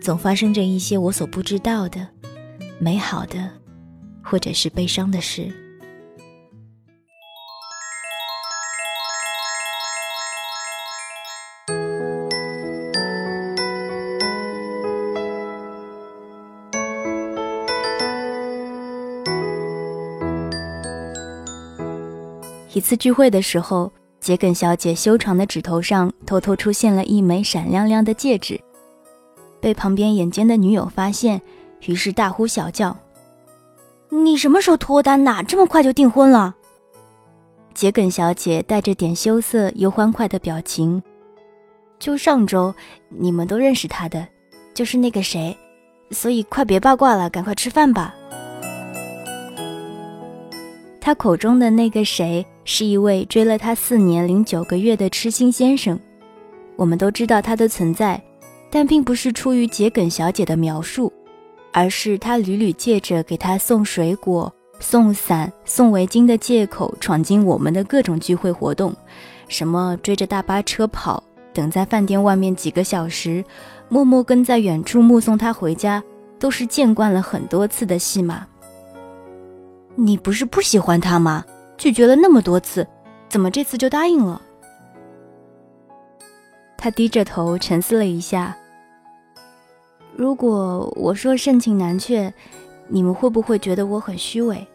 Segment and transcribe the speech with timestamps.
[0.00, 2.06] 总发生着一些我所不知道的
[2.78, 3.50] 美好的，
[4.22, 5.52] 或者是悲伤的事。
[22.72, 28.58] 一次聚会的时候，桔梗小姐修长的指头上偷偷出现了一枚闪亮亮的戒指。
[29.60, 31.40] 被旁边眼尖的女友发现，
[31.86, 32.96] 于是大呼小叫
[34.10, 35.42] ：“你什么时候脱单的？
[35.44, 36.54] 这么快就订婚了？”
[37.74, 41.02] 桔梗小姐带着点羞涩又欢快的表情
[41.98, 42.74] ：“就上周，
[43.08, 44.26] 你们都认识他的，
[44.74, 45.56] 就是那个谁，
[46.10, 48.14] 所以快别八卦了，赶快吃饭吧。”
[51.00, 55.98] 他口中的那个谁，是一位追了他四年零九个月的痴心先生，
[56.76, 58.20] 我们都知道他的存在。
[58.70, 61.12] 但并不是出于桔梗小姐的描述，
[61.72, 68.94] 而是她屡屡借着给她送水果、送伞、送围巾的借口，闯进我们的各种聚会活动，
[69.48, 71.22] 什么追着大巴车跑，
[71.52, 73.44] 等在饭店外面几个小时，
[73.88, 76.02] 默默跟在远处目送他回家，
[76.38, 78.46] 都是见惯了很多次的戏码。
[79.94, 81.44] 你不是不喜欢他吗？
[81.76, 82.86] 拒绝了那么多次，
[83.28, 84.42] 怎么这次就答应了？
[86.78, 88.56] 他低着头沉思了一下。
[90.14, 92.32] 如果我说盛情难却，
[92.86, 94.66] 你们会不会觉得我很虚伪？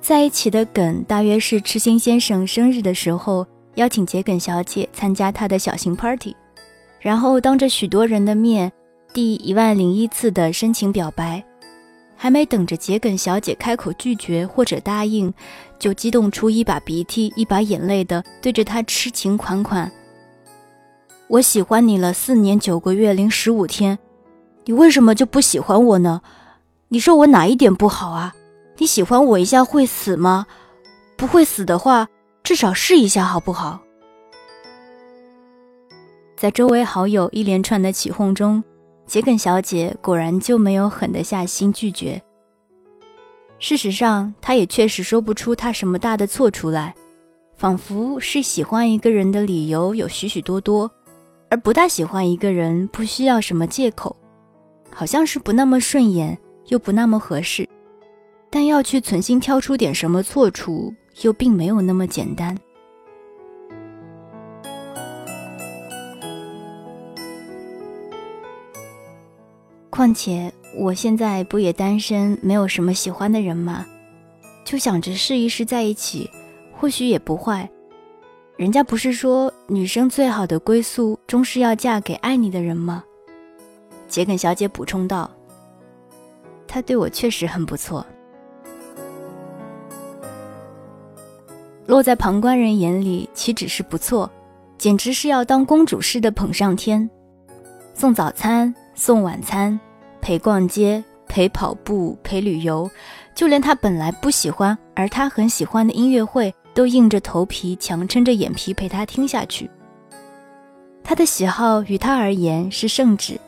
[0.00, 6.34] 在一起的梗大约是痴心先生生日的时候，邀请桔梗小姐参加他的小型 party，
[7.00, 8.72] 然后当着许多人的面，
[9.12, 11.44] 第一万零一次的深情表白。
[12.22, 15.32] 还没等着桔梗小姐开口拒绝或者答应，
[15.78, 19.90] 就激动出一把鼻涕一把眼泪的对着他痴情款款
[21.28, 23.98] ：“我喜欢你了四年九个月零十五天，
[24.66, 26.20] 你为什么就不喜欢我呢？
[26.88, 28.34] 你说我哪一点不好啊？
[28.76, 30.46] 你喜欢我一下会死吗？
[31.16, 32.06] 不会死的话，
[32.42, 33.80] 至少试一下好不好？”
[36.36, 38.62] 在周围好友一连串的起哄中。
[39.10, 42.22] 桔梗小姐果然就没有狠得下心拒绝。
[43.58, 46.94] 事实上，她也确实说不出她什么大的错出来，
[47.56, 50.88] 仿佛是喜欢一个人的理由有许许多多，
[51.48, 54.14] 而不大喜欢一个人不需要什么借口，
[54.94, 56.38] 好像是不那么顺眼
[56.68, 57.68] 又不那么合适，
[58.48, 62.56] 但要去存心挑出点什么错处，又并没有那么简单。
[70.00, 73.84] 况且我现在不也单身，没有什么喜欢的人吗？
[74.64, 76.30] 就想着试一试在一起，
[76.72, 77.68] 或许也不坏。
[78.56, 83.04] 人家不是说女生最好的归宿终是要嫁给爱你的人吗？
[84.08, 85.30] 桔梗小姐补充道
[86.66, 88.06] ：“他对我确实很不错。”
[91.84, 94.30] 落在旁观人眼里，岂止是不错，
[94.78, 97.10] 简直是要当公主似的捧上天，
[97.92, 99.78] 送早餐，送晚餐。
[100.20, 102.90] 陪逛街，陪跑步，陪旅游，
[103.34, 109.70] 就连他本来不喜欢而他很喜欢的音乐会，都硬着头皮强撑着眼皮陪他听下去。
[111.02, 113.40] 他的喜好与他而言是圣旨，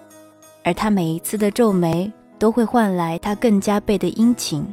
[0.65, 4.67] 而他每一次的皱眉都会换来他更加倍的殷勤。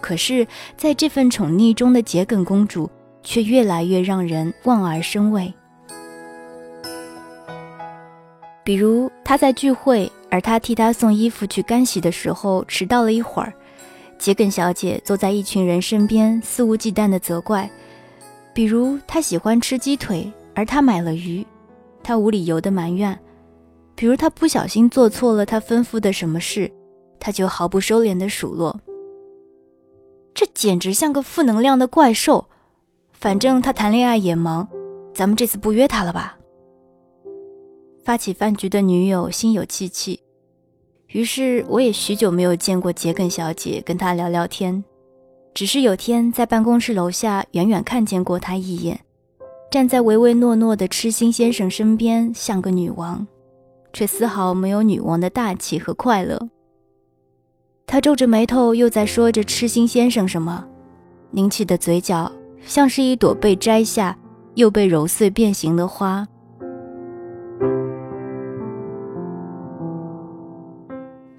[0.00, 0.46] 可是，
[0.76, 2.90] 在这份宠溺中的桔梗公主
[3.22, 5.52] 却越来越让人望而生畏。
[8.64, 10.10] 比如，他在聚会。
[10.32, 13.52] 而他替他送衣服去干洗的时候迟到了一会儿，
[14.18, 17.70] 桔梗小姐坐在一群人身边肆无忌惮地责怪，
[18.54, 21.46] 比如他喜欢吃鸡腿，而他买了鱼，
[22.02, 23.16] 他无理由的埋怨，
[23.94, 26.72] 比如他不小心做错了他吩咐的什么事，
[27.20, 28.80] 他就毫不收敛的数落。
[30.32, 32.48] 这简直像个负能量的怪兽。
[33.12, 34.66] 反正他谈恋爱也忙，
[35.14, 36.38] 咱们这次不约他了吧？
[38.04, 40.20] 发起饭局的女友心有戚戚，
[41.08, 44.82] 于是我也许久没有见过桔梗小姐，跟她聊聊天。
[45.54, 48.98] 只是有天在办公室楼下远远看见过她一眼，
[49.70, 53.26] 站在唯唯诺诺的痴心先生身边，像个女王，
[53.92, 56.48] 却丝毫没有女王的大气和快乐。
[57.86, 60.66] 她皱着眉头，又在说着痴心先生什么，
[61.30, 62.30] 拧起的嘴角。
[62.64, 64.16] 像是一朵被摘下
[64.54, 66.26] 又被揉碎变形的花。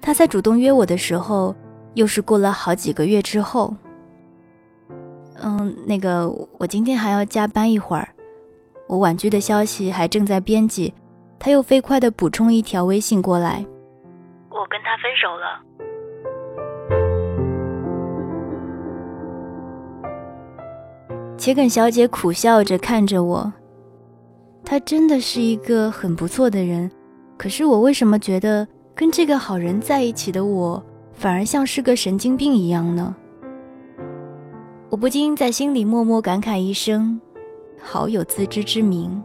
[0.04, 1.56] 他在主动约我的时候，
[1.94, 3.74] 又是过了好几个月之后。
[5.42, 6.28] 嗯，那个，
[6.58, 8.06] 我今天还要加班一会儿，
[8.86, 10.92] 我婉拒的消息还正在编辑，
[11.38, 13.64] 他又飞快的补充一条微信过来
[14.52, 15.58] ：“我跟他分手了。”
[21.38, 23.50] 桔梗小姐苦笑着看着我，
[24.66, 26.90] 他真的是一个很不错的人，
[27.38, 30.80] 可是我为什么觉得跟这个好人在一起的我，
[31.12, 33.14] 反而像是个神经病一样呢？
[34.88, 37.20] 我不禁在心里默默感慨一声：
[37.82, 39.20] 好有自知之明。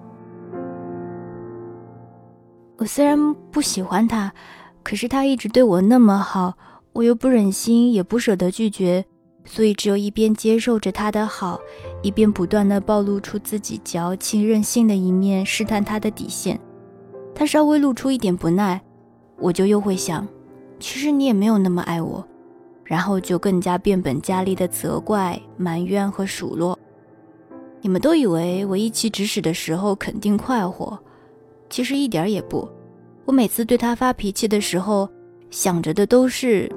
[2.78, 4.34] 我虽然不喜欢他，
[4.82, 6.58] 可是他一直对我那么好，
[6.94, 9.06] 我又不忍心也不舍得拒绝。
[9.46, 11.60] 所以，只有一边接受着他的好，
[12.02, 16.60] 一边不断的暴露出自己矫情任性的一面，试探他的底线。
[17.34, 18.82] 他稍微露出一点不耐，
[19.40, 20.28] 我就又会想，
[20.80, 22.26] 其实你也没有那么爱我，
[22.84, 26.78] 然后就更加变本加厉的责怪、埋怨和数落。
[27.82, 31.00] 你们都以为我一气指使的时候肯定快活，
[31.70, 32.68] 其实一点也不。
[33.26, 35.08] 我每次对他发脾气的时候，
[35.50, 36.70] 想着的都是。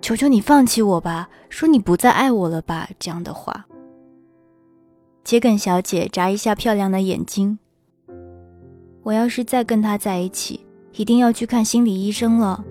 [0.00, 3.66] 求求你放弃我吧，说你不再爱我了吧，这样的话。
[5.22, 7.58] 桔梗小姐眨一下漂亮的眼睛。
[9.02, 12.64] 我要是再跟他在一起，一定要去看心理医生了。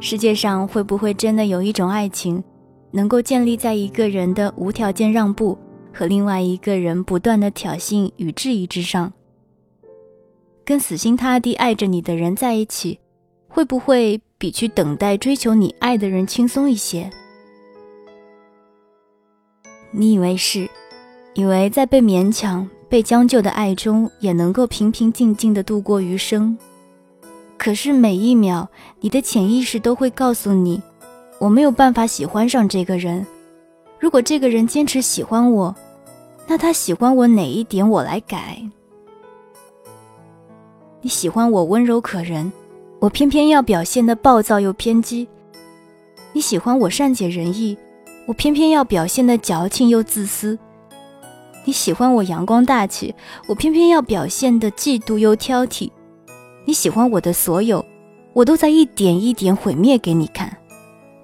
[0.00, 2.42] 世界上会不会真的有一种爱情，
[2.90, 5.56] 能够建立在一个人的无条件让步
[5.94, 9.12] 和另外一个人不断的挑衅与质疑之上？
[10.64, 12.98] 跟死心塌地爱着你的人在一起，
[13.48, 17.08] 会不会比去等待追求你爱的人轻松一些？
[19.92, 20.68] 你以为是，
[21.34, 26.58] 以为在被勉强、被将就的爱中也能够平平静静的度过余生。
[27.56, 28.68] 可是每一秒，
[29.00, 30.82] 你的潜意识都会告诉你，
[31.38, 33.26] 我没有办法喜欢上这个人。
[33.98, 35.74] 如果这个人坚持喜欢我，
[36.46, 38.62] 那他喜欢我哪一点，我来改。
[41.00, 42.52] 你喜欢我温柔可人，
[42.98, 45.26] 我偏偏要表现的暴躁又偏激；
[46.34, 47.74] 你喜欢我善解人意，
[48.26, 50.58] 我偏偏要表现的矫情又自私；
[51.64, 53.14] 你喜欢我阳光大气，
[53.46, 55.90] 我偏偏要表现的嫉妒又挑剔；
[56.64, 57.84] 你喜欢我的所有，
[58.32, 60.56] 我都在一点一点毁灭给你看。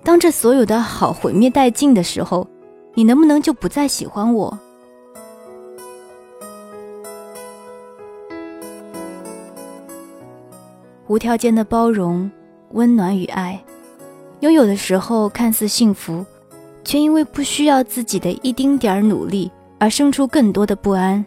[0.04, 2.46] 当这所有的好毁灭殆尽的时候，
[2.94, 4.56] 你能不能就不再喜欢我？
[11.08, 12.30] 无条件的包容、
[12.72, 13.60] 温暖与爱，
[14.40, 16.24] 拥有的时候看似幸福，
[16.84, 21.24] 却因为不需要自己的一丁点儿努力而生出更多的不安；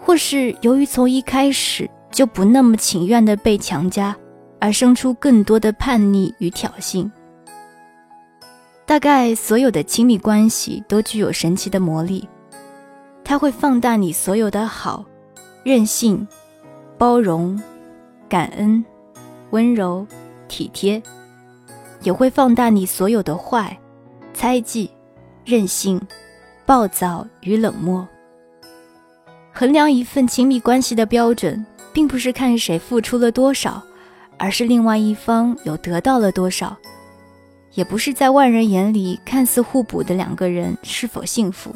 [0.00, 4.16] 或是由于从一开始就不那么情愿的被强加，
[4.60, 7.10] 而生出更多的叛逆与挑衅。
[8.84, 12.28] 大概所有的亲密关系都具有神奇的魔力，
[13.24, 15.04] 它会放大你所有的好、
[15.64, 16.26] 任性、
[16.96, 17.60] 包容。
[18.28, 18.84] 感恩、
[19.50, 20.04] 温柔、
[20.48, 21.00] 体贴，
[22.02, 23.78] 也会放大你所有的坏、
[24.34, 24.90] 猜忌、
[25.44, 26.00] 任性、
[26.66, 28.06] 暴躁与冷漠。
[29.52, 33.82] 衡量一份亲密关系的标准，并不是看谁付出了多少，
[34.36, 36.76] 而是另外一方有得到了多少；
[37.72, 41.74] 也不是在外人眼里看似互补的两个人是否幸福。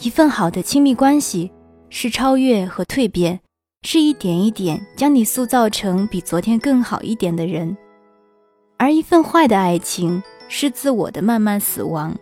[0.00, 1.52] 一份好的亲密关系，
[1.90, 3.38] 是超越和蜕变。
[3.84, 7.76] 是一点一点将你塑造成比昨天更好一点的人，
[8.78, 12.14] 而一份坏的爱情是自我的慢慢死亡，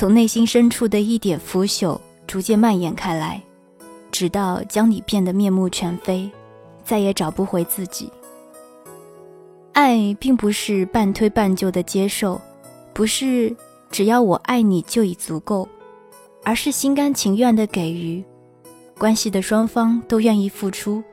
[0.00, 3.38] 从内心深处的一点腐朽逐渐蔓延开来，
[4.10, 6.30] 直到将你变得面目全非，
[6.82, 8.10] 再也找不回自己。
[9.72, 12.40] 爱并不是半推半就的接受，
[12.94, 13.54] 不是
[13.90, 15.68] 只要我爱你就已足够，
[16.44, 18.24] 而是心甘情愿的给予。
[18.96, 21.04] 关系的双方都愿意付出，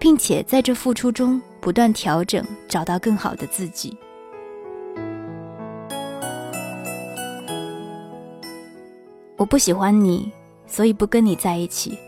[0.00, 3.96] 并且在这付出中不断调整，找到更好的自己。
[9.42, 10.30] 我不喜欢你，
[10.68, 11.98] 所以不跟你在一起，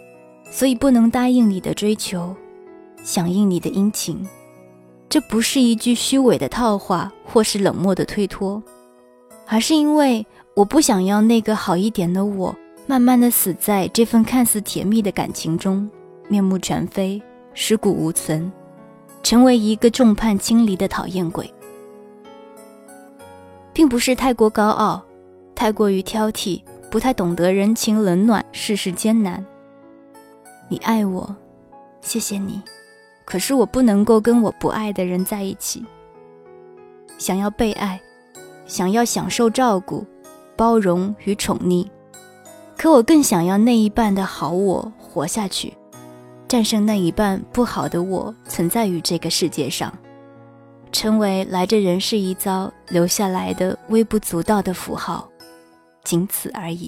[0.52, 2.32] 所以不能答应你的追求，
[3.02, 4.24] 响应你的殷勤。
[5.08, 8.62] 这不是一句虚伪的套话，或是冷漠的推脱，
[9.48, 10.24] 而是因为
[10.54, 12.54] 我不想要那个好一点的我，
[12.86, 15.90] 慢慢的死在这份看似甜蜜的感情中，
[16.28, 17.20] 面目全非，
[17.52, 18.48] 尸骨无存，
[19.24, 21.52] 成为一个众叛亲离的讨厌鬼。
[23.72, 25.04] 并不是太过高傲，
[25.52, 26.62] 太过于挑剔。
[26.94, 29.44] 不太懂得人情冷暖，世事艰难。
[30.68, 31.34] 你爱我，
[32.00, 32.62] 谢谢你。
[33.24, 35.84] 可是我不能够跟我不爱的人在一起。
[37.18, 38.00] 想要被爱，
[38.64, 40.06] 想要享受照顾、
[40.54, 41.84] 包容与宠溺，
[42.78, 45.74] 可我更想要那一半的好我活下去，
[46.46, 49.92] 战胜那一半不好的我存在于这个世界上，
[50.92, 55.28] 成为来这人世一遭留下来的微不足道的符号。
[56.04, 56.86] 仅此而已。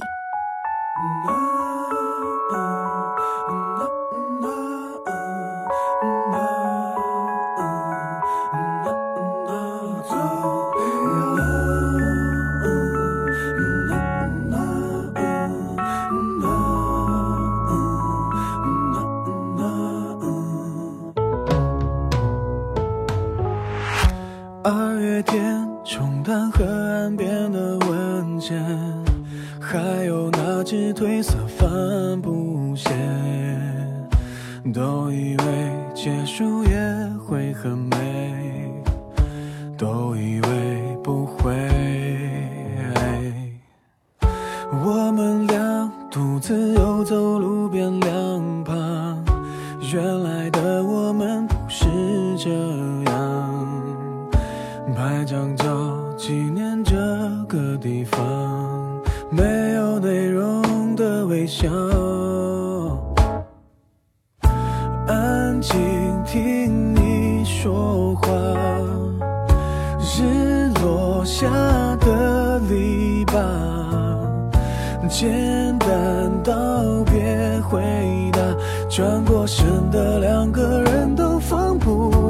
[45.16, 49.16] 们俩独自游走路边两旁，
[49.90, 51.86] 原来的我们不是
[52.36, 52.50] 这
[53.10, 53.66] 样，
[54.94, 55.65] 拍张照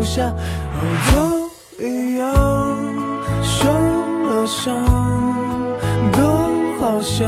[0.06, 0.32] 下，
[0.78, 0.80] 哦，
[1.12, 2.24] 都一样
[3.42, 4.64] 受了伤。
[6.12, 6.22] 都
[6.80, 7.26] 好像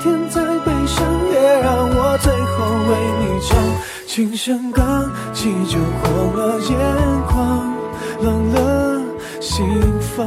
[0.00, 3.56] 天再悲伤，也让我最后为你唱。
[4.06, 6.78] 琴声刚起就红了眼
[7.26, 7.74] 眶，
[8.22, 9.02] 冷了
[9.40, 9.66] 心
[10.00, 10.26] 房。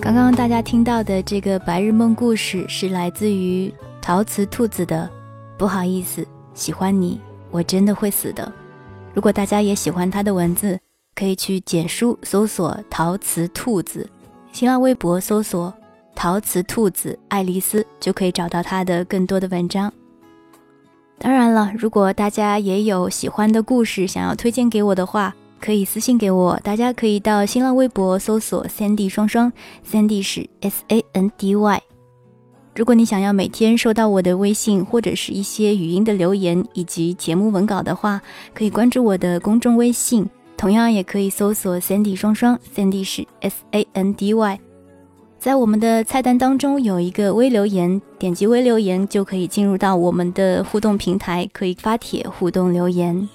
[0.00, 5.08] 刚刚大家听到的这个白日梦故事是来自于陶瓷兔子的。
[5.58, 7.20] 不好意思，喜欢你，
[7.50, 8.50] 我真的会死的。
[9.12, 10.78] 如果大家也喜欢他的文字，
[11.14, 14.08] 可以去简书搜索陶瓷兔子。
[14.52, 15.74] 新浪微博搜索
[16.18, 19.92] “陶瓷兔子爱丽丝”就可以找到他的更多的文章。
[21.16, 26.58] 当然了，如果大家也有喜欢的故事想要推荐给我的话，可以私信给我。
[26.64, 29.52] 大家可以到新浪微博搜索 “Sandy 双双
[29.88, 31.82] ”，Sandy 是 S A N D Y。
[32.74, 38.20] 如果你想要每天收到我的微信或者是一些语音的留言以及节目文稿的话，
[38.52, 40.28] 可以关注我的公众微信。
[40.56, 44.60] 同样也可以搜索 Sandy 双双，Sandy 是 S A N D Y，
[45.48, 53.26] 在我们的菜单当中有一个微留言，点击微留言就可以进入到我们的互动平台，可以发帖互动留言。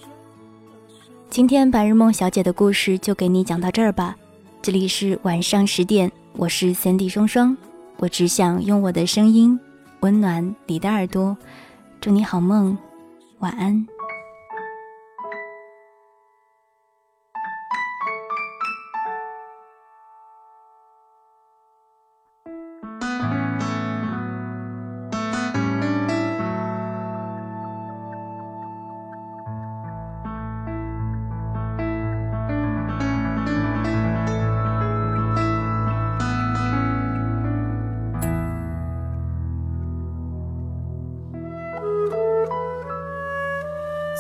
[1.32, 4.15] 今天白日梦小姐的故事就给你讲到这儿吧。
[4.62, 7.58] 这里是晚上十点，我是 Sandy 双双，
[7.98, 9.60] 我只想用我的声音
[10.01, 11.36] 温暖你的耳朵，
[12.00, 12.77] 祝你好梦，
[13.39, 13.88] 晚安。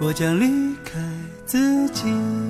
[0.00, 0.98] 我将离开
[1.44, 2.49] 自己。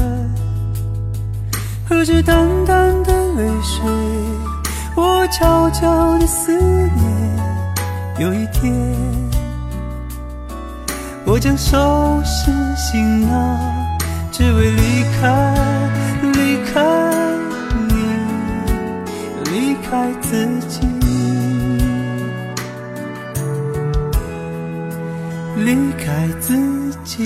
[1.91, 3.83] 和着淡淡的泪水，
[4.95, 7.03] 我悄悄的思念。
[8.17, 8.73] 有一天，
[11.25, 11.77] 我将收
[12.23, 13.59] 拾行囊，
[14.31, 15.53] 只为离开，
[16.21, 16.81] 离开
[17.89, 17.93] 你，
[19.51, 20.87] 离开自己。
[25.57, 26.55] 离开自
[27.03, 27.25] 己，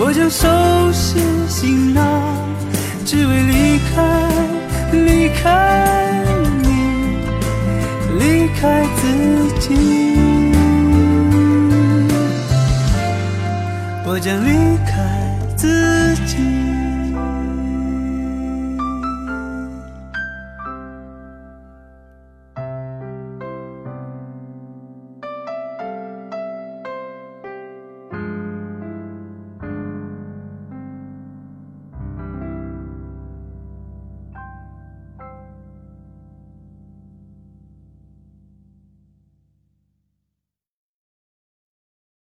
[0.00, 0.46] 我将收
[0.92, 2.04] 拾行囊，
[3.04, 4.30] 只为离开，
[4.92, 6.24] 离开
[6.62, 6.68] 你，
[8.16, 9.02] 离开自
[9.58, 9.66] 己。
[14.06, 14.92] 我将离开
[15.56, 16.57] 自己。